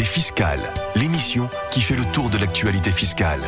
Les 0.00 0.06
Fiscales, 0.06 0.62
l'émission 0.96 1.50
qui 1.70 1.82
fait 1.82 1.94
le 1.94 2.06
tour 2.06 2.30
de 2.30 2.38
l'actualité 2.38 2.88
fiscale. 2.88 3.42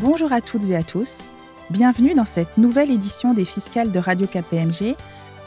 Bonjour 0.00 0.32
à 0.32 0.40
toutes 0.40 0.62
et 0.68 0.76
à 0.76 0.84
tous. 0.84 1.24
Bienvenue 1.70 2.14
dans 2.14 2.24
cette 2.24 2.58
nouvelle 2.58 2.92
édition 2.92 3.34
des 3.34 3.44
Fiscales 3.44 3.90
de 3.90 3.98
Radio 3.98 4.28
KPMG 4.28 4.94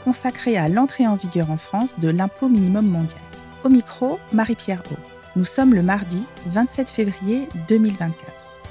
consacrée 0.04 0.58
à 0.58 0.68
l'entrée 0.68 1.06
en 1.06 1.16
vigueur 1.16 1.50
en 1.50 1.56
France 1.56 1.94
de 1.96 2.10
l'impôt 2.10 2.50
minimum 2.50 2.84
mondial. 2.84 3.22
Au 3.64 3.70
micro, 3.70 4.18
Marie-Pierre 4.34 4.82
O. 4.90 4.96
Nous 5.34 5.46
sommes 5.46 5.72
le 5.72 5.82
mardi 5.82 6.26
27 6.48 6.90
février 6.90 7.48
2024. 7.68 8.14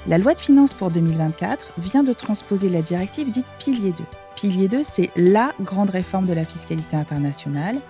La 0.06 0.18
loi 0.18 0.34
de 0.34 0.40
finances 0.40 0.74
pour 0.74 0.92
2024 0.92 1.72
vient 1.78 2.04
de 2.04 2.12
transposer 2.12 2.68
la 2.68 2.82
directive 2.82 3.32
dite 3.32 3.46
Pilier 3.58 3.90
2. 3.90 4.04
Pilier 4.36 4.68
2, 4.68 4.82
c'est 4.84 5.10
la 5.16 5.50
grande 5.60 5.90
réforme 5.90 6.26
de 6.26 6.34
la 6.34 6.44
fiscalité 6.44 6.94
internationale, 6.94 7.80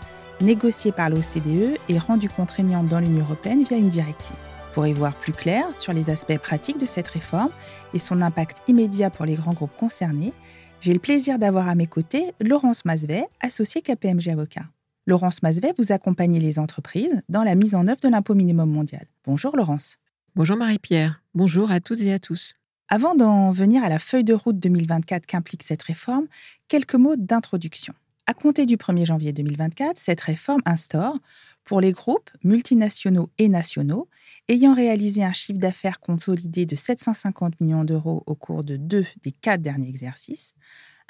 négociée 0.42 0.92
par 0.92 1.08
l'OCDE 1.08 1.78
et 1.88 1.98
rendue 1.98 2.28
contraignante 2.28 2.88
dans 2.88 3.00
l'Union 3.00 3.24
européenne 3.24 3.64
via 3.64 3.76
une 3.76 3.88
directive. 3.88 4.36
Pour 4.74 4.86
y 4.86 4.92
voir 4.92 5.14
plus 5.14 5.32
clair 5.32 5.64
sur 5.78 5.92
les 5.92 6.10
aspects 6.10 6.38
pratiques 6.38 6.78
de 6.78 6.86
cette 6.86 7.08
réforme 7.08 7.50
et 7.94 7.98
son 7.98 8.20
impact 8.20 8.62
immédiat 8.68 9.10
pour 9.10 9.24
les 9.24 9.34
grands 9.34 9.52
groupes 9.52 9.76
concernés, 9.76 10.32
j'ai 10.80 10.92
le 10.92 10.98
plaisir 10.98 11.38
d'avoir 11.38 11.68
à 11.68 11.74
mes 11.74 11.86
côtés 11.86 12.32
Laurence 12.40 12.84
Masvet, 12.84 13.26
associée 13.40 13.82
KPMG 13.82 14.28
Avocat. 14.30 14.64
Laurence 15.06 15.42
Masvet, 15.42 15.72
vous 15.78 15.92
accompagnez 15.92 16.40
les 16.40 16.58
entreprises 16.58 17.22
dans 17.28 17.42
la 17.42 17.54
mise 17.54 17.74
en 17.74 17.86
œuvre 17.86 18.00
de 18.02 18.08
l'impôt 18.08 18.34
minimum 18.34 18.70
mondial. 18.70 19.06
Bonjour 19.24 19.56
Laurence. 19.56 19.98
Bonjour 20.34 20.56
Marie-Pierre. 20.56 21.22
Bonjour 21.34 21.70
à 21.70 21.80
toutes 21.80 22.00
et 22.00 22.12
à 22.12 22.18
tous. 22.18 22.54
Avant 22.88 23.14
d'en 23.14 23.52
venir 23.52 23.84
à 23.84 23.88
la 23.88 23.98
feuille 23.98 24.24
de 24.24 24.34
route 24.34 24.58
2024 24.58 25.26
qu'implique 25.26 25.62
cette 25.62 25.82
réforme, 25.82 26.26
quelques 26.68 26.94
mots 26.94 27.16
d'introduction. 27.16 27.94
À 28.26 28.34
compter 28.34 28.66
du 28.66 28.76
1er 28.76 29.04
janvier 29.04 29.32
2024, 29.32 29.98
cette 29.98 30.20
réforme 30.20 30.62
instaure, 30.64 31.18
pour 31.64 31.80
les 31.80 31.92
groupes 31.92 32.30
multinationaux 32.44 33.30
et 33.38 33.48
nationaux, 33.48 34.08
ayant 34.48 34.74
réalisé 34.74 35.24
un 35.24 35.32
chiffre 35.32 35.58
d'affaires 35.58 36.00
consolidé 36.00 36.66
de 36.66 36.76
750 36.76 37.60
millions 37.60 37.84
d'euros 37.84 38.22
au 38.26 38.34
cours 38.34 38.64
de 38.64 38.76
deux 38.76 39.06
des 39.22 39.32
quatre 39.32 39.62
derniers 39.62 39.88
exercices, 39.88 40.54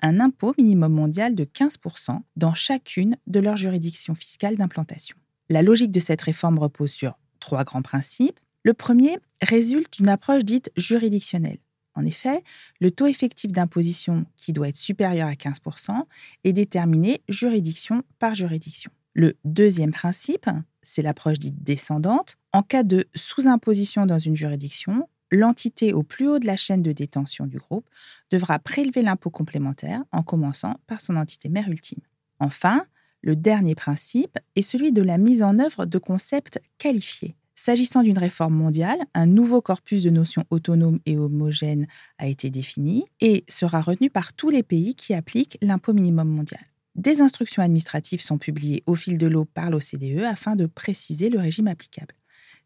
un 0.02 0.20
impôt 0.20 0.54
minimum 0.58 0.92
mondial 0.92 1.34
de 1.34 1.44
15% 1.44 2.20
dans 2.36 2.54
chacune 2.54 3.16
de 3.26 3.40
leurs 3.40 3.56
juridictions 3.56 4.14
fiscales 4.14 4.56
d'implantation. 4.56 5.16
La 5.48 5.62
logique 5.62 5.92
de 5.92 6.00
cette 6.00 6.22
réforme 6.22 6.58
repose 6.58 6.90
sur 6.90 7.18
trois 7.40 7.64
grands 7.64 7.82
principes 7.82 8.40
le 8.64 8.74
premier 8.74 9.18
résulte 9.42 9.94
d'une 9.94 10.08
approche 10.08 10.44
dite 10.44 10.70
juridictionnelle. 10.76 11.58
En 11.94 12.04
effet, 12.04 12.42
le 12.80 12.90
taux 12.90 13.06
effectif 13.06 13.52
d'imposition, 13.52 14.24
qui 14.36 14.52
doit 14.52 14.68
être 14.68 14.76
supérieur 14.76 15.28
à 15.28 15.34
15%, 15.34 16.04
est 16.44 16.52
déterminé 16.52 17.22
juridiction 17.28 18.02
par 18.18 18.34
juridiction. 18.34 18.90
Le 19.14 19.34
deuxième 19.44 19.92
principe, 19.92 20.48
c'est 20.82 21.02
l'approche 21.02 21.38
dite 21.38 21.62
descendante. 21.62 22.36
En 22.52 22.62
cas 22.62 22.82
de 22.82 23.06
sous-imposition 23.14 24.06
dans 24.06 24.18
une 24.18 24.36
juridiction, 24.36 25.08
l'entité 25.30 25.92
au 25.92 26.02
plus 26.02 26.28
haut 26.28 26.38
de 26.38 26.46
la 26.46 26.56
chaîne 26.56 26.82
de 26.82 26.92
détention 26.92 27.46
du 27.46 27.58
groupe 27.58 27.88
devra 28.30 28.58
prélever 28.58 29.02
l'impôt 29.02 29.30
complémentaire 29.30 30.02
en 30.12 30.22
commençant 30.22 30.76
par 30.86 31.00
son 31.00 31.16
entité 31.16 31.48
mère 31.48 31.68
ultime. 31.68 32.00
Enfin, 32.38 32.86
le 33.22 33.36
dernier 33.36 33.74
principe 33.74 34.38
est 34.56 34.62
celui 34.62 34.92
de 34.92 35.02
la 35.02 35.18
mise 35.18 35.42
en 35.42 35.58
œuvre 35.58 35.86
de 35.86 35.98
concepts 35.98 36.60
qualifiés. 36.78 37.36
S'agissant 37.64 38.02
d'une 38.02 38.18
réforme 38.18 38.56
mondiale, 38.56 38.98
un 39.14 39.26
nouveau 39.26 39.60
corpus 39.60 40.02
de 40.02 40.10
notions 40.10 40.42
autonomes 40.50 40.98
et 41.06 41.16
homogènes 41.16 41.86
a 42.18 42.26
été 42.26 42.50
défini 42.50 43.04
et 43.20 43.44
sera 43.48 43.80
retenu 43.80 44.10
par 44.10 44.32
tous 44.32 44.50
les 44.50 44.64
pays 44.64 44.96
qui 44.96 45.14
appliquent 45.14 45.58
l'impôt 45.62 45.92
minimum 45.92 46.28
mondial. 46.28 46.60
Des 46.96 47.20
instructions 47.20 47.62
administratives 47.62 48.20
sont 48.20 48.36
publiées 48.36 48.82
au 48.86 48.96
fil 48.96 49.16
de 49.16 49.28
l'eau 49.28 49.44
par 49.44 49.70
l'OCDE 49.70 50.24
afin 50.26 50.56
de 50.56 50.66
préciser 50.66 51.30
le 51.30 51.38
régime 51.38 51.68
applicable, 51.68 52.16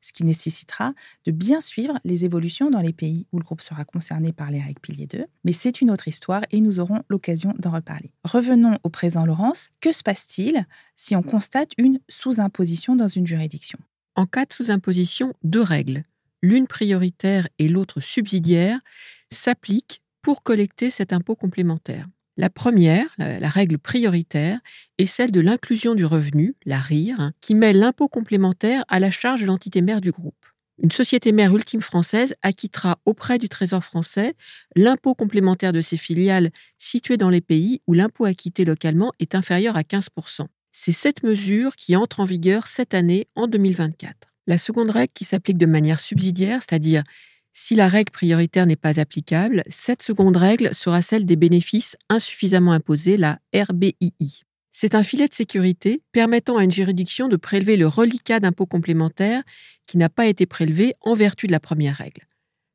ce 0.01 0.15
qui 0.15 0.25
nécessitera 0.25 0.95
de 1.27 1.31
bien 1.31 1.61
suivre 1.61 1.99
les 2.05 2.25
évolutions 2.25 2.71
dans 2.71 2.81
les 2.81 2.95
pays 2.95 3.27
où 3.33 3.39
le 3.39 3.45
groupe 3.45 3.61
sera 3.61 3.85
concerné 3.85 4.33
par 4.33 4.51
les 4.51 4.63
règles 4.63 4.81
piliers 4.81 5.09
2, 5.09 5.27
mais 5.45 5.53
c'est 5.53 5.83
une 5.83 5.91
autre 5.91 6.09
histoire 6.09 6.41
et 6.53 6.63
nous 6.63 6.81
aurons 6.81 7.03
l'occasion 7.11 7.53
d'en 7.59 7.73
reparler. 7.73 8.15
Revenons 8.25 8.79
au 8.83 8.89
présent, 8.89 9.27
Laurence. 9.27 9.69
Que 9.83 9.93
se 9.93 10.03
passe-t-il 10.03 10.67
si 10.97 11.15
on 11.15 11.23
constate 11.23 11.73
une 11.77 12.01
sous-imposition 12.09 12.97
dans 12.97 13.09
une 13.09 13.27
juridiction? 13.27 13.79
En 14.17 14.27
cas 14.27 14.47
de 14.47 14.53
sous-imposition, 14.53 15.35
deux 15.45 15.63
règles, 15.63 16.05
l'une 16.43 16.67
prioritaire 16.67 17.49
et 17.59 17.69
l'autre 17.69 18.01
subsidiaire, 18.01 18.81
s'appliquent 19.31 20.03
pour 20.23 20.43
collecter 20.43 20.91
cet 20.91 21.13
impôt 21.13 21.37
complémentaire. 21.37 22.07
La 22.39 22.51
première, 22.51 23.07
la, 23.17 23.49
règle 23.49 23.79
prioritaire, 23.79 24.59
est 24.99 25.07
celle 25.07 25.31
de 25.31 25.41
l'inclusion 25.41 25.95
du 25.95 26.05
revenu, 26.05 26.55
la 26.67 26.79
RIR, 26.79 27.31
qui 27.41 27.55
met 27.55 27.73
l'impôt 27.73 28.09
complémentaire 28.09 28.85
à 28.89 29.01
la 29.01 29.11
charge 29.11 29.41
de 29.41 29.47
l'entité 29.47 29.81
mère 29.81 30.03
du 30.03 30.11
groupe. 30.11 30.35
Une 30.83 30.93
société 30.93 31.33
mère 31.33 31.55
ultime 31.55 31.81
française 31.81 32.35
acquittera 32.43 32.99
auprès 33.07 33.39
du 33.39 33.49
Trésor 33.49 33.83
français 33.83 34.35
l'impôt 34.75 35.15
complémentaire 35.15 35.73
de 35.73 35.81
ses 35.81 35.97
filiales 35.97 36.51
situées 36.77 37.17
dans 37.17 37.31
les 37.31 37.41
pays 37.41 37.81
où 37.87 37.95
l'impôt 37.95 38.27
acquitté 38.27 38.67
localement 38.67 39.13
est 39.19 39.35
inférieur 39.35 39.77
à 39.77 39.83
15%. 39.83 40.47
C'est 40.79 40.93
cette 40.93 41.23
mesure 41.25 41.75
qui 41.75 41.97
entre 41.97 42.21
en 42.21 42.27
vigueur 42.27 42.69
cette 42.69 42.93
année 42.93 43.27
en 43.35 43.49
2024. 43.49 44.15
La 44.47 44.59
seconde 44.59 44.91
règle 44.91 45.13
qui 45.15 45.25
s'applique 45.25 45.57
de 45.57 45.67
manière 45.67 45.99
subsidiaire, 45.99 46.61
c'est-à-dire 46.61 47.03
si 47.55 47.75
la 47.75 47.89
règle 47.89 48.13
prioritaire 48.13 48.67
n'est 48.67 48.77
pas 48.77 49.01
applicable, 49.01 49.65
cette 49.69 50.03
seconde 50.03 50.37
règle 50.37 50.75
sera 50.75 51.01
celle 51.03 51.25
des 51.25 51.35
bénéfices 51.35 51.97
insuffisamment 52.11 52.73
imposés, 52.73 53.17
la 53.17 53.41
RBII. 53.53 54.43
C'est 54.71 54.95
un 54.95 55.03
filet 55.03 55.27
de 55.27 55.35
sécurité 55.35 56.03
permettant 56.13 56.59
à 56.59 56.63
une 56.63 56.71
juridiction 56.71 57.27
de 57.27 57.37
prélever 57.37 57.79
le 57.79 57.89
reliquat 57.89 58.39
d'impôt 58.39 58.67
complémentaire 58.67 59.43
qui 59.87 59.97
n'a 59.97 60.11
pas 60.11 60.27
été 60.27 60.45
prélevé 60.45 60.95
en 61.01 61.15
vertu 61.15 61.47
de 61.47 61.53
la 61.53 61.61
première 61.61 61.97
règle. 61.97 62.23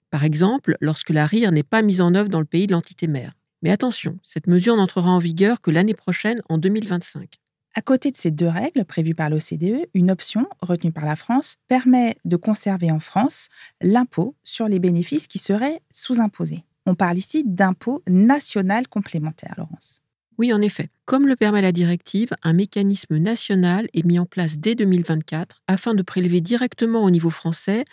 Par 0.09 0.25
exemple, 0.25 0.75
lorsque 0.81 1.11
la 1.11 1.27
RIR 1.27 1.51
n'est 1.51 1.63
pas 1.63 1.83
mise 1.83 2.01
en 2.01 2.15
œuvre 2.15 2.29
dans 2.29 2.41
le 2.41 2.45
pays 2.45 2.67
de 2.67 2.73
l'entité 2.73 3.07
mère. 3.07 3.33
Mais 3.61 3.69
attention, 3.69 4.19
cette 4.23 4.47
mesure 4.47 4.75
n'entrera 4.75 5.11
en 5.11 5.19
vigueur 5.19 5.61
que 5.61 5.69
l'année 5.69 5.93
prochaine, 5.93 6.41
en 6.49 6.57
2025. 6.57 7.40
À 7.73 7.81
côté 7.81 8.11
de 8.11 8.17
ces 8.17 8.31
deux 8.31 8.49
règles 8.49 8.83
prévues 8.83 9.15
par 9.15 9.29
l'OCDE, 9.29 9.87
une 9.93 10.11
option 10.11 10.45
retenue 10.61 10.91
par 10.91 11.05
la 11.05 11.15
France 11.15 11.55
permet 11.69 12.17
de 12.25 12.35
conserver 12.35 12.91
en 12.91 12.99
France 12.99 13.47
l'impôt 13.81 14.35
sur 14.43 14.67
les 14.67 14.79
bénéfices 14.79 15.27
qui 15.27 15.39
seraient 15.39 15.81
sous-imposés. 15.93 16.65
On 16.85 16.95
parle 16.95 17.17
ici 17.17 17.43
d'impôt 17.45 18.03
national 18.09 18.89
complémentaire, 18.89 19.53
Laurence. 19.57 20.01
Oui, 20.37 20.51
en 20.51 20.61
effet. 20.61 20.89
Comme 21.05 21.27
le 21.27 21.37
permet 21.37 21.61
la 21.61 21.71
directive, 21.71 22.31
un 22.43 22.51
mécanisme 22.51 23.17
national 23.17 23.87
est 23.93 24.05
mis 24.05 24.19
en 24.19 24.25
place 24.25 24.57
dès 24.57 24.75
2024 24.75 25.61
afin 25.67 25.93
de 25.93 26.01
prélever 26.01 26.41
directement 26.41 27.03
au 27.03 27.09
niveau 27.09 27.29
français 27.29 27.85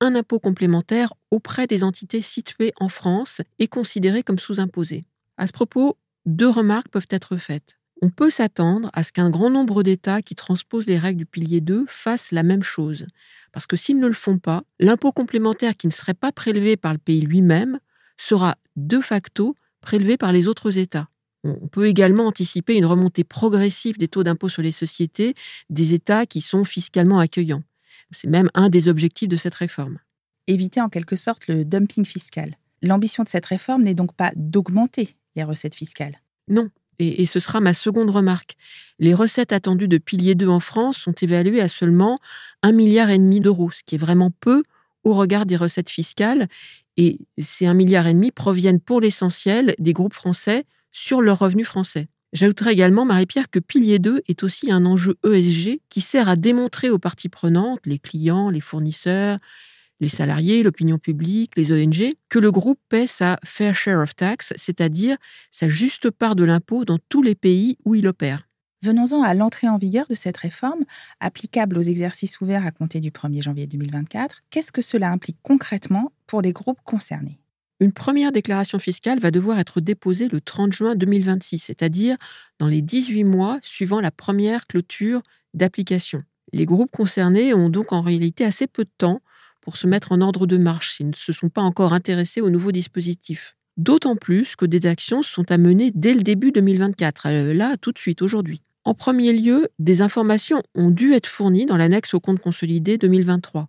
un 0.00 0.14
impôt 0.14 0.38
complémentaire 0.38 1.12
auprès 1.30 1.66
des 1.66 1.84
entités 1.84 2.20
situées 2.22 2.72
en 2.80 2.88
France 2.88 3.42
et 3.58 3.66
considérées 3.66 4.22
comme 4.22 4.38
sous-imposées. 4.38 5.04
À 5.36 5.46
ce 5.46 5.52
propos, 5.52 5.98
deux 6.24 6.48
remarques 6.48 6.88
peuvent 6.88 7.08
être 7.10 7.36
faites 7.36 7.78
on 8.02 8.10
peut 8.10 8.30
s'attendre 8.30 8.90
à 8.92 9.02
ce 9.02 9.12
qu'un 9.12 9.30
grand 9.30 9.50
nombre 9.50 9.82
d'États 9.82 10.22
qui 10.22 10.34
transposent 10.34 10.86
les 10.86 10.98
règles 10.98 11.18
du 11.18 11.26
pilier 11.26 11.60
2 11.60 11.86
fassent 11.88 12.30
la 12.32 12.42
même 12.42 12.62
chose. 12.62 13.06
Parce 13.52 13.66
que 13.66 13.76
s'ils 13.76 13.98
ne 13.98 14.06
le 14.06 14.12
font 14.12 14.38
pas, 14.38 14.64
l'impôt 14.78 15.12
complémentaire 15.12 15.76
qui 15.76 15.86
ne 15.86 15.92
serait 15.92 16.14
pas 16.14 16.32
prélevé 16.32 16.76
par 16.76 16.92
le 16.92 16.98
pays 16.98 17.20
lui-même 17.20 17.78
sera 18.18 18.56
de 18.76 19.00
facto 19.00 19.56
prélevé 19.80 20.16
par 20.16 20.32
les 20.32 20.48
autres 20.48 20.78
États. 20.78 21.08
On 21.44 21.68
peut 21.68 21.86
également 21.86 22.26
anticiper 22.26 22.76
une 22.76 22.86
remontée 22.86 23.24
progressive 23.24 23.98
des 23.98 24.08
taux 24.08 24.24
d'impôt 24.24 24.48
sur 24.48 24.62
les 24.62 24.72
sociétés 24.72 25.34
des 25.70 25.94
États 25.94 26.26
qui 26.26 26.40
sont 26.40 26.64
fiscalement 26.64 27.18
accueillants. 27.18 27.62
C'est 28.10 28.28
même 28.28 28.50
un 28.54 28.68
des 28.68 28.88
objectifs 28.88 29.28
de 29.28 29.36
cette 29.36 29.54
réforme. 29.54 29.98
Éviter 30.48 30.80
en 30.80 30.88
quelque 30.88 31.16
sorte 31.16 31.46
le 31.48 31.64
dumping 31.64 32.04
fiscal. 32.04 32.56
L'ambition 32.82 33.22
de 33.22 33.28
cette 33.28 33.46
réforme 33.46 33.82
n'est 33.82 33.94
donc 33.94 34.14
pas 34.14 34.32
d'augmenter 34.36 35.16
les 35.34 35.44
recettes 35.44 35.74
fiscales. 35.74 36.16
Non, 36.48 36.68
et, 36.98 37.26
ce 37.26 37.40
sera 37.40 37.60
ma 37.60 37.74
seconde 37.74 38.10
remarque. 38.10 38.56
Les 38.98 39.14
recettes 39.14 39.52
attendues 39.52 39.88
de 39.88 39.98
pilier 39.98 40.34
2 40.34 40.48
en 40.48 40.60
France 40.60 40.96
sont 40.96 41.12
évaluées 41.12 41.60
à 41.60 41.68
seulement 41.68 42.18
1,5 42.62 42.72
milliard 42.72 43.08
d'euros, 43.40 43.70
ce 43.70 43.82
qui 43.84 43.94
est 43.94 43.98
vraiment 43.98 44.30
peu 44.40 44.62
au 45.04 45.14
regard 45.14 45.46
des 45.46 45.56
recettes 45.56 45.90
fiscales. 45.90 46.48
Et 46.96 47.18
ces 47.38 47.66
1,5 47.66 47.74
milliard 47.74 48.06
proviennent 48.34 48.80
pour 48.80 49.00
l'essentiel 49.00 49.74
des 49.78 49.92
groupes 49.92 50.14
français 50.14 50.64
sur 50.92 51.20
leurs 51.20 51.38
revenus 51.38 51.66
français. 51.66 52.08
J'ajouterai 52.32 52.72
également, 52.72 53.04
Marie-Pierre, 53.04 53.50
que 53.50 53.58
Pilier 53.58 53.98
2 53.98 54.22
est 54.28 54.42
aussi 54.42 54.70
un 54.72 54.84
enjeu 54.84 55.16
ESG 55.24 55.80
qui 55.88 56.00
sert 56.00 56.28
à 56.28 56.36
démontrer 56.36 56.90
aux 56.90 56.98
parties 56.98 57.28
prenantes, 57.28 57.80
les 57.86 57.98
clients, 57.98 58.50
les 58.50 58.60
fournisseurs, 58.60 59.38
les 60.00 60.08
salariés, 60.08 60.62
l'opinion 60.62 60.98
publique, 60.98 61.52
les 61.56 61.72
ONG, 61.72 62.12
que 62.28 62.38
le 62.38 62.50
groupe 62.50 62.80
paie 62.88 63.06
sa 63.06 63.38
fair 63.44 63.74
share 63.74 64.00
of 64.00 64.14
tax, 64.14 64.52
c'est-à-dire 64.56 65.16
sa 65.50 65.68
juste 65.68 66.10
part 66.10 66.36
de 66.36 66.44
l'impôt 66.44 66.84
dans 66.84 66.98
tous 67.08 67.22
les 67.22 67.34
pays 67.34 67.76
où 67.84 67.94
il 67.94 68.06
opère. 68.06 68.46
Venons-en 68.82 69.22
à 69.22 69.34
l'entrée 69.34 69.68
en 69.68 69.78
vigueur 69.78 70.06
de 70.08 70.14
cette 70.14 70.36
réforme, 70.36 70.84
applicable 71.20 71.78
aux 71.78 71.82
exercices 71.82 72.40
ouverts 72.40 72.66
à 72.66 72.70
compter 72.70 73.00
du 73.00 73.10
1er 73.10 73.42
janvier 73.42 73.66
2024. 73.66 74.42
Qu'est-ce 74.50 74.70
que 74.70 74.82
cela 74.82 75.10
implique 75.10 75.38
concrètement 75.42 76.12
pour 76.26 76.42
les 76.42 76.52
groupes 76.52 76.80
concernés? 76.84 77.40
Une 77.80 77.92
première 77.92 78.32
déclaration 78.32 78.78
fiscale 78.78 79.18
va 79.18 79.30
devoir 79.30 79.58
être 79.58 79.80
déposée 79.80 80.28
le 80.28 80.40
30 80.40 80.72
juin 80.72 80.94
2026, 80.94 81.58
c'est-à-dire 81.58 82.16
dans 82.58 82.68
les 82.68 82.80
18 82.80 83.24
mois 83.24 83.58
suivant 83.62 84.00
la 84.00 84.10
première 84.10 84.66
clôture 84.66 85.22
d'application. 85.52 86.22
Les 86.52 86.64
groupes 86.64 86.90
concernés 86.90 87.54
ont 87.54 87.68
donc 87.68 87.92
en 87.92 88.00
réalité 88.00 88.44
assez 88.44 88.66
peu 88.66 88.84
de 88.84 88.90
temps 88.96 89.20
pour 89.66 89.76
se 89.76 89.88
mettre 89.88 90.12
en 90.12 90.20
ordre 90.20 90.46
de 90.46 90.58
marche 90.58 90.94
s'ils 90.94 91.08
ne 91.08 91.14
se 91.16 91.32
sont 91.32 91.48
pas 91.48 91.60
encore 91.60 91.92
intéressés 91.92 92.40
au 92.40 92.50
nouveau 92.50 92.70
dispositif. 92.70 93.56
D'autant 93.76 94.14
plus 94.14 94.54
que 94.54 94.64
des 94.64 94.86
actions 94.86 95.24
sont 95.24 95.50
à 95.50 95.58
mener 95.58 95.90
dès 95.92 96.14
le 96.14 96.22
début 96.22 96.52
2024, 96.52 97.26
euh, 97.26 97.52
là, 97.52 97.76
tout 97.76 97.90
de 97.90 97.98
suite, 97.98 98.22
aujourd'hui. 98.22 98.62
En 98.84 98.94
premier 98.94 99.32
lieu, 99.32 99.68
des 99.80 100.02
informations 100.02 100.62
ont 100.76 100.90
dû 100.90 101.14
être 101.14 101.26
fournies 101.26 101.66
dans 101.66 101.76
l'annexe 101.76 102.14
au 102.14 102.20
compte 102.20 102.38
consolidé 102.38 102.96
2023. 102.96 103.68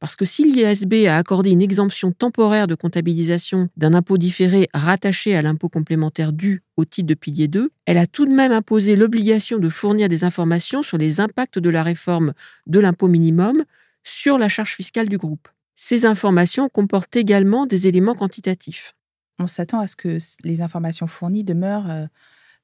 Parce 0.00 0.16
que 0.16 0.24
si 0.24 0.50
l'ISB 0.50 1.06
a 1.06 1.16
accordé 1.16 1.50
une 1.50 1.62
exemption 1.62 2.10
temporaire 2.10 2.66
de 2.66 2.74
comptabilisation 2.74 3.68
d'un 3.76 3.94
impôt 3.94 4.18
différé 4.18 4.68
rattaché 4.74 5.36
à 5.36 5.42
l'impôt 5.42 5.68
complémentaire 5.68 6.32
dû 6.32 6.64
au 6.76 6.84
titre 6.84 7.06
de 7.06 7.14
pilier 7.14 7.46
2, 7.46 7.70
elle 7.86 7.98
a 7.98 8.08
tout 8.08 8.26
de 8.26 8.32
même 8.32 8.50
imposé 8.50 8.96
l'obligation 8.96 9.58
de 9.58 9.68
fournir 9.68 10.08
des 10.08 10.24
informations 10.24 10.82
sur 10.82 10.98
les 10.98 11.20
impacts 11.20 11.60
de 11.60 11.70
la 11.70 11.84
réforme 11.84 12.32
de 12.66 12.80
l'impôt 12.80 13.06
minimum 13.06 13.62
sur 14.02 14.38
la 14.38 14.48
charge 14.48 14.74
fiscale 14.74 15.08
du 15.08 15.18
groupe. 15.18 15.48
Ces 15.74 16.04
informations 16.04 16.68
comportent 16.68 17.16
également 17.16 17.66
des 17.66 17.88
éléments 17.88 18.14
quantitatifs 18.14 18.94
on 19.40 19.46
s'attend 19.46 19.80
à 19.80 19.88
ce 19.88 19.96
que 19.96 20.18
les 20.44 20.60
informations 20.60 21.06
fournies 21.06 21.44
demeurent, 21.44 21.90
euh, 21.90 22.06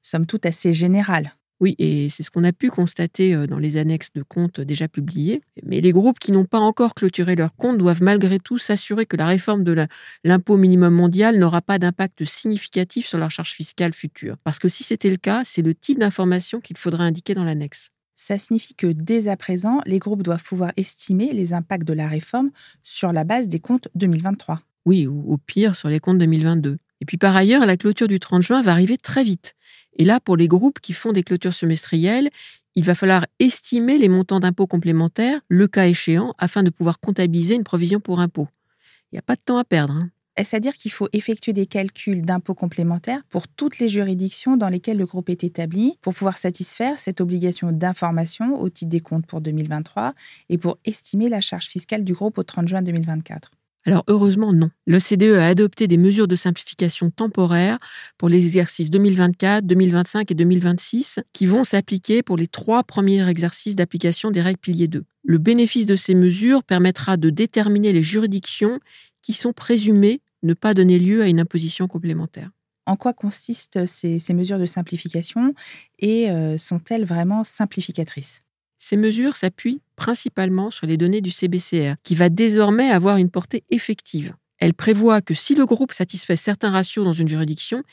somme 0.01 0.25
toute, 0.25 0.45
assez 0.45 0.73
générales. 0.73 1.33
Oui, 1.59 1.75
et 1.79 2.09
c'est 2.09 2.21
ce 2.21 2.29
qu'on 2.29 2.43
a 2.43 2.53
pu 2.53 2.69
constater 2.69 3.33
euh, 3.33 3.47
dans 3.47 3.57
les 3.57 3.77
annexes 3.77 4.13
de 4.13 4.21
comptes 4.21 4.61
déjà 4.61 4.87
publiés. 4.87 5.41
Mais 5.63 5.81
les 5.81 5.91
groupes 5.91 6.19
qui 6.19 6.31
n'ont 6.31 6.45
pas 6.45 6.59
encore 6.59 6.93
clôturé 6.93 7.35
leurs 7.35 7.55
comptes 7.55 7.79
doivent 7.79 8.03
malgré 8.03 8.37
tout 8.37 8.59
s'assurer 8.59 9.07
que 9.07 9.17
la 9.17 9.25
réforme 9.25 9.63
de 9.63 9.87
l'impôt 10.23 10.57
minimum 10.57 10.93
mondial 10.93 11.39
n'aura 11.39 11.63
pas 11.63 11.79
d'impact 11.79 12.25
significatif 12.25 13.07
sur 13.07 13.17
leur 13.17 13.31
charge 13.31 13.53
fiscale 13.53 13.93
future. 13.93 14.37
Parce 14.43 14.59
que 14.59 14.67
si 14.67 14.83
c'était 14.83 15.09
le 15.09 15.17
cas, 15.17 15.41
c'est 15.45 15.63
le 15.63 15.73
type 15.73 15.97
d'information 15.97 16.61
qu'il 16.61 16.77
faudra 16.77 17.03
indiquer 17.03 17.33
dans 17.33 17.43
l'annexe. 17.43 17.89
Ça 18.19 18.39
signifie 18.39 18.73
que 18.73 18.87
dès 18.87 19.27
à 19.27 19.37
présent, 19.37 19.79
les 19.85 19.99
groupes 19.99 20.23
doivent 20.23 20.43
pouvoir 20.43 20.71
estimer 20.75 21.33
les 21.33 21.53
impacts 21.53 21.87
de 21.87 21.93
la 21.93 22.07
réforme 22.07 22.49
sur 22.83 23.13
la 23.13 23.23
base 23.23 23.47
des 23.47 23.59
comptes 23.59 23.89
2023. 23.93 24.59
Oui, 24.87 25.05
ou 25.05 25.31
au 25.31 25.37
pire 25.37 25.75
sur 25.75 25.87
les 25.87 25.99
comptes 25.99 26.17
2022. 26.17 26.79
Et 26.99 27.05
puis 27.05 27.17
par 27.17 27.35
ailleurs, 27.35 27.67
la 27.67 27.77
clôture 27.77 28.07
du 28.07 28.19
30 28.19 28.41
juin 28.41 28.63
va 28.63 28.71
arriver 28.71 28.97
très 28.97 29.23
vite. 29.23 29.53
Et 29.97 30.03
là, 30.03 30.19
pour 30.19 30.35
les 30.35 30.47
groupes 30.47 30.79
qui 30.79 30.93
font 30.93 31.13
des 31.13 31.21
clôtures 31.21 31.53
semestrielles, 31.53 32.29
il 32.73 32.83
va 32.83 32.95
falloir 32.95 33.27
estimer 33.37 33.99
les 33.99 34.09
montants 34.09 34.39
d'impôts 34.39 34.67
complémentaires, 34.67 35.39
le 35.47 35.67
cas 35.67 35.85
échéant, 35.85 36.33
afin 36.39 36.63
de 36.63 36.71
pouvoir 36.71 36.99
comptabiliser 36.99 37.53
une 37.53 37.63
provision 37.63 37.99
pour 37.99 38.19
impôt. 38.19 38.47
Il 39.11 39.15
n'y 39.15 39.19
a 39.19 39.23
pas 39.23 39.35
de 39.35 39.41
temps 39.45 39.57
à 39.57 39.63
perdre. 39.63 39.93
Hein. 39.93 40.09
Est-ce 40.37 40.55
à 40.55 40.59
dire 40.59 40.75
qu'il 40.75 40.91
faut 40.91 41.09
effectuer 41.13 41.51
des 41.51 41.65
calculs 41.65 42.21
d'impôts 42.21 42.53
complémentaires 42.53 43.21
pour 43.29 43.47
toutes 43.47 43.79
les 43.79 43.89
juridictions 43.89 44.55
dans 44.55 44.69
lesquelles 44.69 44.97
le 44.97 45.07
groupe 45.07 45.31
est 45.31 45.43
établi 45.43 45.97
pour 46.01 46.13
pouvoir 46.13 46.37
satisfaire 46.37 46.99
cette 46.99 47.21
obligation 47.21 47.71
d'information 47.71 48.61
au 48.61 48.69
titre 48.69 48.91
des 48.91 48.99
comptes 48.99 49.25
pour 49.25 49.41
2023 49.41 50.13
et 50.49 50.59
pour 50.59 50.77
estimer 50.85 51.27
la 51.27 51.41
charge 51.41 51.65
fiscale 51.65 52.03
du 52.03 52.13
groupe 52.13 52.37
au 52.37 52.43
30 52.43 52.67
juin 52.67 52.81
2024 52.83 53.51
alors 53.85 54.03
heureusement 54.07 54.51
non. 54.51 54.69
L'OCDE 54.85 55.37
a 55.37 55.47
adopté 55.47 55.87
des 55.87 55.95
mesures 55.95 56.27
de 56.27 56.35
simplification 56.35 57.09
temporaires 57.09 57.79
pour 58.17 58.27
les 58.27 58.43
exercices 58.45 58.89
2024, 58.89 59.65
2025 59.65 60.29
et 60.29 60.35
2026 60.35 61.21
qui 61.31 61.45
vont 61.45 61.63
s'appliquer 61.63 62.21
pour 62.21 62.35
les 62.35 62.47
trois 62.47 62.83
premiers 62.83 63.25
exercices 63.29 63.77
d'application 63.77 64.29
des 64.29 64.41
règles 64.41 64.59
piliers 64.59 64.89
2. 64.89 65.05
Le 65.23 65.37
bénéfice 65.37 65.85
de 65.85 65.95
ces 65.95 66.15
mesures 66.15 66.65
permettra 66.65 67.15
de 67.15 67.29
déterminer 67.29 67.93
les 67.93 68.03
juridictions 68.03 68.81
qui 69.21 69.31
sont 69.31 69.53
présumées 69.53 70.19
ne 70.43 70.53
pas 70.53 70.73
donner 70.73 70.99
lieu 70.99 71.21
à 71.21 71.27
une 71.27 71.39
imposition 71.39 71.87
complémentaire. 71.87 72.51
En 72.85 72.95
quoi 72.95 73.13
consistent 73.13 73.85
ces, 73.85 74.21
mesures 74.33 74.59
de 74.59 74.65
simplification 74.65 75.53
et 75.99 76.29
euh, 76.29 76.57
sont-elles 76.57 77.05
vraiment 77.05 77.43
simplificatrices? 77.43 78.43
Ces 78.79 78.95
mesures 78.95 79.35
s'appuient 79.35 79.81
principalement 79.95 80.71
sur 80.71 80.87
les 80.87 80.97
données 80.97 81.21
du 81.21 81.31
CBCR, 81.31 81.95
qui 82.03 82.15
va 82.15 82.29
désormais 82.29 82.89
avoir 82.89 83.17
une 83.17 83.29
portée 83.29 83.63
effective. 83.71 84.35
Elle 84.59 84.73
prévoit 84.73 85.21
que 85.21 85.33
si 85.33 85.55
le 85.55 85.65
groupe 85.65 85.91
satisfait 85.91 86.35
certains 86.35 86.71
ratios 86.71 87.05
dans 87.05 87.13
une 87.13 87.27
juridiction, 87.27 87.83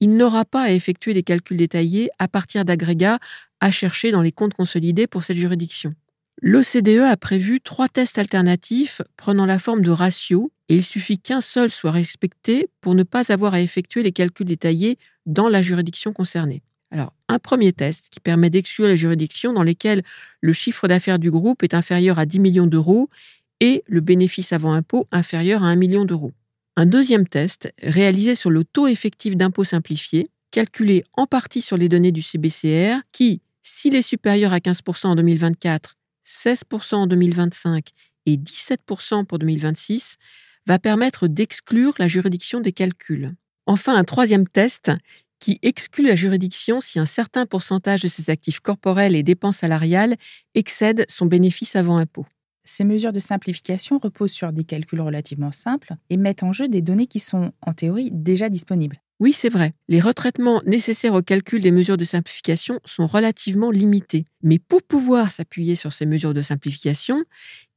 il 0.00 0.16
n'aura 0.16 0.44
pas 0.44 0.62
à 0.62 0.70
effectuer 0.70 1.14
des 1.14 1.22
calculs 1.22 1.56
détaillés 1.56 2.10
à 2.18 2.28
partir 2.28 2.64
d'agrégats 2.64 3.18
à 3.60 3.70
chercher 3.70 4.10
dans 4.10 4.22
les 4.22 4.32
comptes 4.32 4.54
consolidés 4.54 5.06
pour 5.06 5.24
cette 5.24 5.36
juridiction. 5.36 5.94
L'OCDE 6.44 7.02
a 7.04 7.16
prévu 7.16 7.60
trois 7.60 7.88
tests 7.88 8.18
alternatifs 8.18 9.00
prenant 9.16 9.46
la 9.46 9.60
forme 9.60 9.82
de 9.82 9.92
ratios 9.92 10.50
et 10.68 10.74
il 10.74 10.82
suffit 10.82 11.20
qu'un 11.20 11.40
seul 11.40 11.70
soit 11.70 11.92
respecté 11.92 12.68
pour 12.80 12.96
ne 12.96 13.04
pas 13.04 13.30
avoir 13.30 13.54
à 13.54 13.60
effectuer 13.60 14.02
les 14.02 14.10
calculs 14.10 14.48
détaillés 14.48 14.98
dans 15.24 15.48
la 15.48 15.62
juridiction 15.62 16.12
concernée. 16.12 16.60
Alors, 16.90 17.12
un 17.28 17.38
premier 17.38 17.72
test 17.72 18.08
qui 18.10 18.18
permet 18.18 18.50
d'exclure 18.50 18.88
les 18.88 18.96
juridictions 18.96 19.52
dans 19.52 19.62
lesquelles 19.62 20.02
le 20.40 20.52
chiffre 20.52 20.88
d'affaires 20.88 21.20
du 21.20 21.30
groupe 21.30 21.62
est 21.62 21.74
inférieur 21.74 22.18
à 22.18 22.26
10 22.26 22.40
millions 22.40 22.66
d'euros 22.66 23.08
et 23.60 23.84
le 23.86 24.00
bénéfice 24.00 24.52
avant 24.52 24.72
impôt 24.72 25.06
inférieur 25.12 25.62
à 25.62 25.68
1 25.68 25.76
million 25.76 26.04
d'euros. 26.04 26.32
Un 26.76 26.86
deuxième 26.86 27.28
test, 27.28 27.72
réalisé 27.80 28.34
sur 28.34 28.50
le 28.50 28.64
taux 28.64 28.88
effectif 28.88 29.36
d'impôt 29.36 29.62
simplifié, 29.62 30.28
calculé 30.50 31.04
en 31.12 31.28
partie 31.28 31.62
sur 31.62 31.76
les 31.76 31.88
données 31.88 32.10
du 32.10 32.20
CBCR, 32.20 33.02
qui, 33.12 33.42
s'il 33.62 33.94
est 33.94 34.02
supérieur 34.02 34.52
à 34.52 34.58
15% 34.58 35.06
en 35.06 35.14
2024, 35.14 35.94
16% 36.26 36.94
en 36.94 37.06
2025 37.06 37.90
et 38.26 38.36
17% 38.36 39.24
pour 39.24 39.38
2026, 39.38 40.16
va 40.66 40.78
permettre 40.78 41.26
d'exclure 41.26 41.94
la 41.98 42.08
juridiction 42.08 42.60
des 42.60 42.72
calculs. 42.72 43.34
Enfin, 43.66 43.96
un 43.96 44.04
troisième 44.04 44.46
test 44.46 44.90
qui 45.38 45.58
exclut 45.62 46.06
la 46.06 46.14
juridiction 46.14 46.80
si 46.80 47.00
un 47.00 47.06
certain 47.06 47.46
pourcentage 47.46 48.02
de 48.02 48.08
ses 48.08 48.30
actifs 48.30 48.60
corporels 48.60 49.16
et 49.16 49.24
dépenses 49.24 49.58
salariales 49.58 50.16
excède 50.54 51.04
son 51.08 51.26
bénéfice 51.26 51.74
avant 51.74 51.96
impôt. 51.96 52.26
Ces 52.64 52.84
mesures 52.84 53.12
de 53.12 53.18
simplification 53.18 53.98
reposent 53.98 54.30
sur 54.30 54.52
des 54.52 54.62
calculs 54.62 55.00
relativement 55.00 55.50
simples 55.50 55.94
et 56.10 56.16
mettent 56.16 56.44
en 56.44 56.52
jeu 56.52 56.68
des 56.68 56.80
données 56.80 57.08
qui 57.08 57.18
sont, 57.18 57.52
en 57.60 57.72
théorie, 57.72 58.10
déjà 58.12 58.48
disponibles. 58.48 59.01
Oui, 59.22 59.32
c'est 59.32 59.50
vrai. 59.50 59.72
Les 59.86 60.00
retraitements 60.00 60.62
nécessaires 60.66 61.14
au 61.14 61.22
calcul 61.22 61.60
des 61.60 61.70
mesures 61.70 61.96
de 61.96 62.04
simplification 62.04 62.80
sont 62.84 63.06
relativement 63.06 63.70
limités. 63.70 64.26
Mais 64.42 64.58
pour 64.58 64.82
pouvoir 64.82 65.30
s'appuyer 65.30 65.76
sur 65.76 65.92
ces 65.92 66.06
mesures 66.06 66.34
de 66.34 66.42
simplification, 66.42 67.22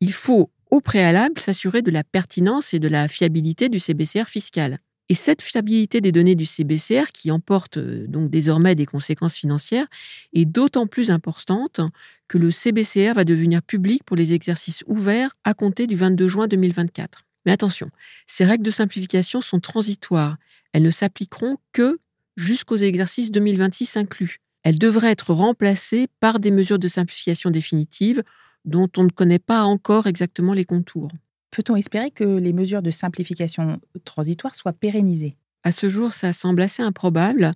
il 0.02 0.12
faut 0.12 0.50
au 0.72 0.82
préalable 0.82 1.40
s'assurer 1.40 1.84
de 1.84 1.92
la 1.92 2.04
pertinence 2.04 2.74
et 2.74 2.80
de 2.80 2.88
la 2.88 3.08
fiabilité 3.08 3.70
du 3.70 3.78
CBCR 3.78 4.26
fiscal. 4.26 4.80
Et 5.08 5.14
cette 5.14 5.44
fiabilité 5.44 6.02
des 6.02 6.12
données 6.12 6.34
du 6.34 6.48
CBCR, 6.48 7.12
qui 7.14 7.30
emporte 7.30 7.78
euh, 7.78 8.08
donc 8.08 8.32
désormais 8.32 8.74
des 8.74 8.88
conséquences 8.88 9.36
financières, 9.36 9.86
est 10.34 10.46
d'autant 10.46 10.88
plus 10.88 11.12
importante 11.12 11.80
que 12.28 12.40
le 12.40 12.50
CBCR 12.50 13.14
va 13.14 13.24
devenir 13.24 13.62
public 13.62 14.04
pour 14.04 14.18
les 14.18 14.34
exercices 14.34 14.84
ouverts 14.88 15.38
à 15.44 15.54
compter 15.54 15.86
du 15.86 15.96
22 15.96 16.28
juin 16.28 16.48
2024. 16.48 17.24
Mais 17.46 17.52
attention, 17.52 17.90
ces 18.28 18.46
règles 18.46 18.64
de 18.64 18.72
simplification 18.72 19.42
sont 19.42 19.60
transitoires. 19.60 20.38
Elles 20.74 20.84
ne 20.84 20.92
s'appliqueront 20.92 21.58
que 21.74 22.00
jusqu'aux 22.36 22.78
exercices 22.78 23.32
2026 23.32 23.98
inclus. 23.98 24.40
Elles 24.64 24.80
devraient 24.80 25.12
être 25.12 25.34
remplacées 25.34 26.08
par 26.20 26.40
des 26.40 26.52
mesures 26.52 26.80
de 26.80 26.88
simplification 26.88 27.52
définitives 27.52 28.24
dont 28.66 28.90
on 28.98 29.04
ne 29.04 29.10
connaît 29.10 29.40
pas 29.40 29.64
encore 29.64 30.08
exactement 30.08 30.54
les 30.54 30.66
contours. 30.66 31.12
Peut-on 31.52 31.76
espérer 31.76 32.12
que 32.12 32.24
les 32.24 32.52
mesures 32.52 32.82
de 32.82 32.92
simplification 32.92 33.80
transitoire 34.04 34.56
soient 34.56 34.74
pérennisées? 34.74 35.38
À 35.64 35.72
ce 35.72 35.88
jour, 35.88 36.14
ça 36.14 36.34
semble 36.34 36.62
assez 36.62 36.84
improbable 36.84 37.54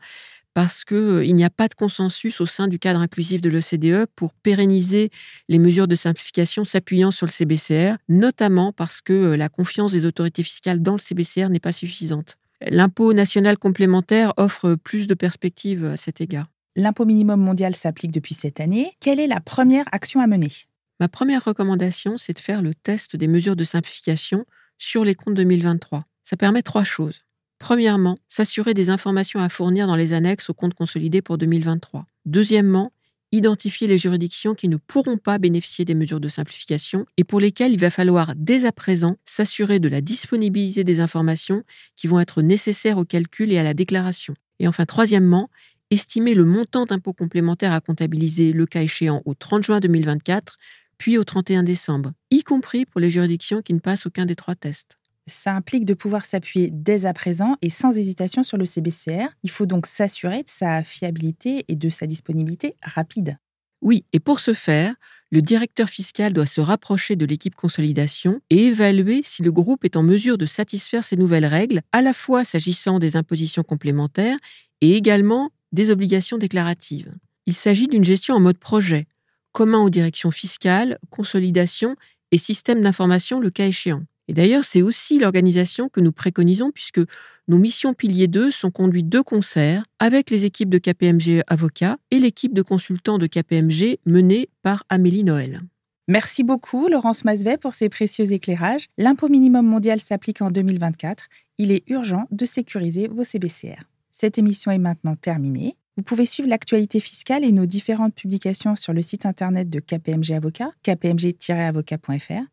parce 0.53 0.83
qu'il 0.83 0.97
euh, 0.97 1.31
n'y 1.31 1.43
a 1.43 1.49
pas 1.49 1.67
de 1.67 1.73
consensus 1.73 2.41
au 2.41 2.45
sein 2.45 2.67
du 2.67 2.79
cadre 2.79 2.99
inclusif 2.99 3.41
de 3.41 3.49
l'OCDE 3.49 4.07
pour 4.15 4.33
pérenniser 4.33 5.09
les 5.47 5.59
mesures 5.59 5.87
de 5.87 5.95
simplification 5.95 6.65
s'appuyant 6.65 7.11
sur 7.11 7.25
le 7.25 7.31
CBCR, 7.31 7.97
notamment 8.07 8.73
parce 8.73 9.01
que 9.01 9.13
euh, 9.13 9.37
la 9.37 9.49
confiance 9.49 9.91
des 9.91 10.05
autorités 10.05 10.43
fiscales 10.43 10.81
dans 10.81 10.93
le 10.93 10.99
CBCR 10.99 11.49
n'est 11.49 11.59
pas 11.59 11.71
suffisante. 11.71 12.37
L'impôt 12.67 13.13
national 13.13 13.57
complémentaire 13.57 14.33
offre 14.37 14.75
plus 14.75 15.07
de 15.07 15.13
perspectives 15.13 15.85
à 15.85 15.97
cet 15.97 16.19
égard. 16.19 16.47
L'impôt 16.75 17.05
minimum 17.05 17.39
mondial 17.39 17.75
s'applique 17.75 18.11
depuis 18.11 18.35
cette 18.35 18.59
année. 18.59 18.91
Quelle 18.99 19.19
est 19.19 19.27
la 19.27 19.39
première 19.39 19.85
action 19.91 20.19
à 20.19 20.27
mener? 20.27 20.51
Ma 20.99 21.07
première 21.07 21.45
recommandation, 21.45 22.17
c'est 22.17 22.33
de 22.33 22.39
faire 22.39 22.61
le 22.61 22.75
test 22.75 23.15
des 23.15 23.27
mesures 23.27 23.55
de 23.55 23.63
simplification 23.63 24.45
sur 24.77 25.05
les 25.05 25.15
comptes 25.15 25.35
2023. 25.35 26.05
Ça 26.23 26.35
permet 26.37 26.61
trois 26.61 26.83
choses. 26.83 27.21
Premièrement, 27.59 28.17
s'assurer 28.27 28.73
des 28.73 28.89
informations 28.89 29.39
à 29.41 29.49
fournir 29.49 29.85
dans 29.85 29.95
les 29.95 30.13
annexes 30.13 30.49
aux 30.49 30.53
comptes 30.53 30.73
consolidés 30.73 31.21
pour 31.21 31.37
2023. 31.37 32.05
Deuxièmement, 32.25 32.91
identifier 33.31 33.87
les 33.87 33.97
juridictions 33.97 34.55
qui 34.55 34.69
ne 34.69 34.77
pourront 34.77 35.17
pas 35.17 35.37
bénéficier 35.37 35.85
des 35.85 35.93
mesures 35.93 36.19
de 36.19 36.29
simplification 36.29 37.05
et 37.17 37.23
pour 37.23 37.39
lesquelles 37.39 37.73
il 37.73 37.79
va 37.79 37.89
falloir 37.89 38.33
dès 38.35 38.65
à 38.65 38.71
présent 38.71 39.17
s'assurer 39.25 39.79
de 39.79 39.89
la 39.89 40.01
disponibilité 40.01 40.83
des 40.83 40.99
informations 40.99 41.63
qui 41.95 42.07
vont 42.07 42.19
être 42.19 42.41
nécessaires 42.41 42.97
au 42.97 43.05
calcul 43.05 43.51
et 43.51 43.59
à 43.59 43.63
la 43.63 43.73
déclaration. 43.75 44.33
Et 44.59 44.67
enfin, 44.67 44.85
troisièmement, 44.85 45.47
estimer 45.91 46.33
le 46.33 46.45
montant 46.45 46.85
d'impôt 46.85 47.13
complémentaire 47.13 47.73
à 47.73 47.81
comptabiliser 47.81 48.51
le 48.51 48.65
cas 48.65 48.81
échéant 48.81 49.21
au 49.25 49.33
30 49.33 49.63
juin 49.63 49.79
2024 49.79 50.57
puis 50.99 51.17
au 51.17 51.23
31 51.23 51.63
décembre, 51.63 52.11
y 52.29 52.43
compris 52.43 52.85
pour 52.85 52.99
les 52.99 53.09
juridictions 53.09 53.61
qui 53.61 53.73
ne 53.73 53.79
passent 53.79 54.05
aucun 54.05 54.25
des 54.25 54.35
trois 54.35 54.55
tests. 54.55 54.98
Ça 55.29 55.55
implique 55.55 55.85
de 55.85 55.93
pouvoir 55.93 56.25
s'appuyer 56.25 56.69
dès 56.71 57.05
à 57.05 57.13
présent 57.13 57.55
et 57.61 57.69
sans 57.69 57.97
hésitation 57.97 58.43
sur 58.43 58.57
le 58.57 58.65
CBCR. 58.65 59.29
Il 59.43 59.49
faut 59.49 59.65
donc 59.65 59.85
s'assurer 59.85 60.43
de 60.43 60.49
sa 60.49 60.83
fiabilité 60.83 61.63
et 61.67 61.75
de 61.75 61.89
sa 61.89 62.07
disponibilité 62.07 62.75
rapide. 62.83 63.37
Oui, 63.81 64.03
et 64.11 64.19
pour 64.19 64.41
ce 64.41 64.53
faire, 64.53 64.93
le 65.31 65.41
directeur 65.41 65.87
fiscal 65.87 66.33
doit 66.33 66.45
se 66.45 66.59
rapprocher 66.59 67.15
de 67.15 67.25
l'équipe 67.25 67.55
consolidation 67.55 68.41
et 68.49 68.65
évaluer 68.65 69.21
si 69.23 69.41
le 69.41 69.51
groupe 69.51 69.85
est 69.85 69.95
en 69.95 70.03
mesure 70.03 70.37
de 70.37 70.45
satisfaire 70.45 71.03
ces 71.03 71.15
nouvelles 71.15 71.45
règles, 71.45 71.81
à 71.93 72.01
la 72.01 72.11
fois 72.11 72.43
s'agissant 72.43 72.99
des 72.99 73.15
impositions 73.15 73.63
complémentaires 73.63 74.37
et 74.81 74.95
également 74.95 75.51
des 75.71 75.91
obligations 75.91 76.37
déclaratives. 76.37 77.13
Il 77.45 77.53
s'agit 77.53 77.87
d'une 77.87 78.03
gestion 78.03 78.35
en 78.35 78.39
mode 78.39 78.57
projet, 78.57 79.07
commun 79.53 79.79
aux 79.79 79.89
directions 79.89 80.31
fiscales, 80.31 80.97
consolidation 81.09 81.95
et 82.31 82.37
système 82.37 82.81
d'information 82.81 83.39
le 83.39 83.49
cas 83.49 83.67
échéant. 83.67 84.03
Et 84.29 84.33
d'ailleurs, 84.33 84.63
c'est 84.63 84.83
aussi 84.83 85.17
l'organisation 85.17 85.89
que 85.89 85.99
nous 85.99 86.11
préconisons 86.11 86.69
puisque 86.69 87.01
nos 87.47 87.57
missions 87.57 87.95
piliers 87.95 88.27
2 88.27 88.51
sont 88.51 88.69
conduites 88.69 89.09
de 89.09 89.21
concert 89.21 89.85
avec 89.97 90.29
les 90.29 90.45
équipes 90.45 90.69
de 90.69 90.77
KPMG 90.77 91.41
Avocats 91.47 91.97
et 92.11 92.19
l'équipe 92.19 92.53
de 92.53 92.61
consultants 92.61 93.17
de 93.17 93.25
KPMG 93.25 93.97
menée 94.05 94.49
par 94.61 94.83
Amélie 94.87 95.23
Noël. 95.23 95.61
Merci 96.07 96.43
beaucoup, 96.43 96.87
Laurence 96.89 97.25
Masvet, 97.25 97.57
pour 97.57 97.73
ces 97.73 97.89
précieux 97.89 98.31
éclairages. 98.31 98.85
L'impôt 98.99 99.29
minimum 99.29 99.65
mondial 99.65 99.99
s'applique 99.99 100.43
en 100.43 100.51
2024. 100.51 101.23
Il 101.57 101.71
est 101.71 101.89
urgent 101.89 102.27
de 102.29 102.45
sécuriser 102.45 103.07
vos 103.07 103.23
CBCR. 103.23 103.81
Cette 104.11 104.37
émission 104.37 104.69
est 104.69 104.77
maintenant 104.77 105.15
terminée. 105.15 105.75
Vous 105.97 106.03
pouvez 106.03 106.27
suivre 106.27 106.47
l'actualité 106.47 106.99
fiscale 106.99 107.43
et 107.43 107.51
nos 107.51 107.65
différentes 107.65 108.13
publications 108.13 108.75
sur 108.75 108.93
le 108.93 109.01
site 109.01 109.25
internet 109.25 109.71
de 109.71 109.79
KPMG 109.79 110.33
Avocat, 110.33 110.69
kpmg-avocat.fr. 110.83 112.43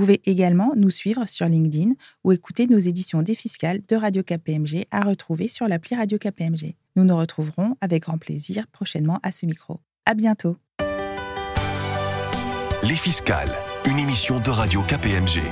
Vous 0.00 0.06
pouvez 0.06 0.22
également 0.24 0.72
nous 0.76 0.88
suivre 0.88 1.28
sur 1.28 1.46
LinkedIn 1.46 1.92
ou 2.24 2.32
écouter 2.32 2.66
nos 2.66 2.78
éditions 2.78 3.20
des 3.20 3.34
fiscales 3.34 3.80
de 3.86 3.96
Radio 3.96 4.22
KPMG 4.22 4.86
à 4.90 5.02
retrouver 5.02 5.46
sur 5.46 5.68
l'appli 5.68 5.94
Radio 5.94 6.16
KPMG. 6.16 6.74
Nous 6.96 7.04
nous 7.04 7.18
retrouverons 7.18 7.76
avec 7.82 8.04
grand 8.04 8.16
plaisir 8.16 8.66
prochainement 8.68 9.18
à 9.22 9.30
ce 9.30 9.44
micro. 9.44 9.78
À 10.06 10.14
bientôt. 10.14 10.56
Les 12.82 12.96
fiscales, 12.96 13.52
une 13.84 13.98
émission 13.98 14.40
de 14.40 14.48
Radio 14.48 14.80
KPMG. 14.80 15.42